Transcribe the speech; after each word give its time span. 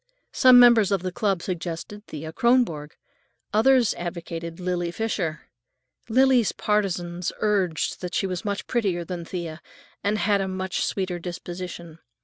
Some 0.31 0.59
members 0.59 0.91
of 0.91 1.03
the 1.03 1.11
club 1.11 1.43
suggested 1.43 2.07
Thea 2.07 2.33
Kronborg, 2.33 2.93
others 3.53 3.93
advocated 3.93 4.59
Lily 4.59 4.89
Fisher. 4.89 5.41
Lily's 6.09 6.51
partisans 6.51 7.31
urged 7.37 8.01
that 8.01 8.15
she 8.15 8.25
was 8.25 8.43
much 8.43 8.65
prettier 8.65 9.05
than 9.05 9.23
Thea, 9.25 9.61
and 10.03 10.17
had 10.17 10.41
a 10.41 10.47
much 10.47 10.83
"sweeter 10.83 11.19
disposition." 11.19 11.99